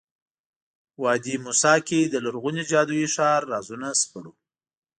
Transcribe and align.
وادي 1.01 1.35
موسی 1.45 1.77
کې 1.87 1.99
د 2.03 2.15
لرغوني 2.25 2.63
جادویي 2.71 3.07
ښار 3.15 3.41
رازونه 3.51 3.87
سپړو. 4.01 4.31